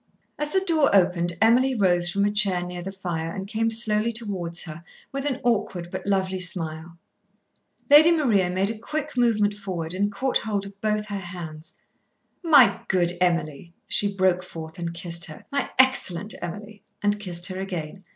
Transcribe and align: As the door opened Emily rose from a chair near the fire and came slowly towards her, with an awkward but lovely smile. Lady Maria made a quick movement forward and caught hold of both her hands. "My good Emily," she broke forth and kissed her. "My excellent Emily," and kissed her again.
As 0.39 0.51
the 0.51 0.61
door 0.65 0.89
opened 0.95 1.33
Emily 1.43 1.75
rose 1.75 2.09
from 2.09 2.25
a 2.25 2.31
chair 2.31 2.63
near 2.63 2.81
the 2.81 2.91
fire 2.91 3.31
and 3.35 3.45
came 3.45 3.69
slowly 3.69 4.11
towards 4.11 4.63
her, 4.63 4.83
with 5.11 5.25
an 5.27 5.39
awkward 5.43 5.91
but 5.91 6.07
lovely 6.07 6.39
smile. 6.39 6.97
Lady 7.87 8.09
Maria 8.09 8.49
made 8.49 8.71
a 8.71 8.79
quick 8.79 9.15
movement 9.15 9.53
forward 9.53 9.93
and 9.93 10.11
caught 10.11 10.39
hold 10.39 10.65
of 10.65 10.81
both 10.81 11.05
her 11.09 11.19
hands. 11.19 11.73
"My 12.41 12.81
good 12.87 13.11
Emily," 13.21 13.75
she 13.87 14.15
broke 14.15 14.41
forth 14.41 14.79
and 14.79 14.91
kissed 14.91 15.25
her. 15.25 15.45
"My 15.51 15.69
excellent 15.77 16.33
Emily," 16.41 16.81
and 17.03 17.19
kissed 17.19 17.45
her 17.49 17.59
again. 17.59 18.03